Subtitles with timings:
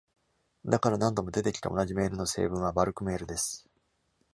[0.65, 3.67] だから、何度も出てきた同じメールの正文はバルクメールです。